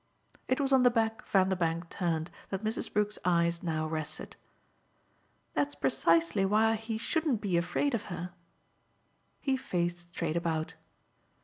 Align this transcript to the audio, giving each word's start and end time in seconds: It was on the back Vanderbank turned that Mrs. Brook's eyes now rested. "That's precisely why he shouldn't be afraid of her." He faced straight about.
It 0.47 0.59
was 0.59 0.73
on 0.73 0.81
the 0.81 0.89
back 0.89 1.23
Vanderbank 1.27 1.89
turned 1.91 2.31
that 2.49 2.63
Mrs. 2.63 2.91
Brook's 2.91 3.19
eyes 3.23 3.61
now 3.61 3.85
rested. 3.85 4.35
"That's 5.53 5.75
precisely 5.75 6.43
why 6.43 6.73
he 6.73 6.97
shouldn't 6.97 7.39
be 7.39 7.55
afraid 7.55 7.93
of 7.93 8.05
her." 8.05 8.33
He 9.41 9.55
faced 9.57 9.99
straight 10.09 10.35
about. 10.35 10.73